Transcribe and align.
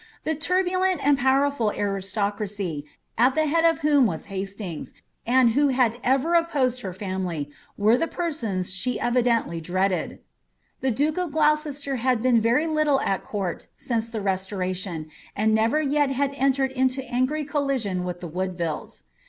The 0.23 0.33
turbulent 0.33 1.05
and 1.05 1.15
power 1.19 1.51
ful 1.51 1.71
aristocracy, 1.73 2.87
at 3.19 3.35
the 3.35 3.45
head 3.45 3.65
of 3.65 3.81
whom 3.81 4.07
was 4.07 4.25
Hastings, 4.33 4.95
and 5.27 5.51
who 5.51 5.67
had 5.67 5.99
ever 6.03 6.33
opposed 6.33 6.81
her 6.81 6.91
family, 6.91 7.51
were 7.77 7.95
the 7.95 8.07
persons 8.07 8.73
she 8.73 8.99
evidently 8.99 9.61
dreaded. 9.61 10.17
The 10.79 10.89
duke 10.89 11.19
of 11.19 11.31
Gloucester 11.33 11.97
had 11.97 12.19
been 12.23 12.41
very 12.41 12.65
little 12.65 12.99
at 13.01 13.23
court 13.23 13.67
since 13.75 14.09
the 14.09 14.21
restoration, 14.21 15.07
and 15.35 15.53
never 15.53 15.79
yet 15.79 16.09
had 16.09 16.33
entered 16.33 16.71
into 16.71 17.03
angry 17.05 17.45
collision 17.45 18.03
with 18.03 18.21
the 18.21 18.27
Woodvilles. 18.27 19.03